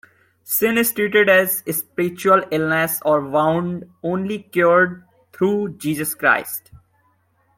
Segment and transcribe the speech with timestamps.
[0.43, 6.71] Sin is treated as a spiritual illness, or wound, only cured through Jesus Christ.